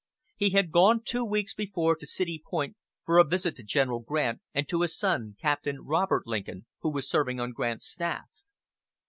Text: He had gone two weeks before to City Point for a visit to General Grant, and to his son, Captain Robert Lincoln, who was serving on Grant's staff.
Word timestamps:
He 0.35 0.49
had 0.49 0.71
gone 0.71 1.03
two 1.05 1.23
weeks 1.23 1.53
before 1.53 1.95
to 1.97 2.07
City 2.07 2.41
Point 2.43 2.75
for 3.05 3.19
a 3.19 3.23
visit 3.23 3.55
to 3.57 3.63
General 3.63 3.99
Grant, 3.99 4.41
and 4.51 4.67
to 4.67 4.81
his 4.81 4.97
son, 4.97 5.35
Captain 5.39 5.81
Robert 5.81 6.25
Lincoln, 6.25 6.65
who 6.79 6.91
was 6.91 7.07
serving 7.07 7.39
on 7.39 7.51
Grant's 7.53 7.85
staff. 7.85 8.25